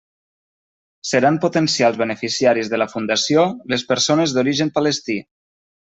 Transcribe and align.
Seran 1.09 1.37
potencials 1.43 2.01
beneficiaris 2.03 2.73
de 2.73 2.81
la 2.83 2.89
Fundació 2.95 3.47
les 3.75 3.87
persones 3.93 4.35
d'origen 4.39 4.77
palestí. 4.81 5.25